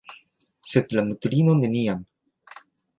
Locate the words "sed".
0.69-0.95